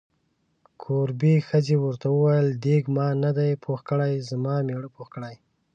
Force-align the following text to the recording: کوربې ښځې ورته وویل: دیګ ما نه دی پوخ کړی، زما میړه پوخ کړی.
کوربې 0.81 1.35
ښځې 1.47 1.75
ورته 1.79 2.07
وویل: 2.11 2.47
دیګ 2.63 2.83
ما 2.95 3.07
نه 3.23 3.31
دی 3.37 3.51
پوخ 3.63 3.79
کړی، 3.89 4.13
زما 4.29 4.55
میړه 4.67 4.89
پوخ 4.95 5.07
کړی. 5.15 5.35